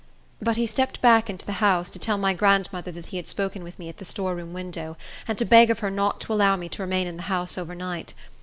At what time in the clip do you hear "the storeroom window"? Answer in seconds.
3.97-4.97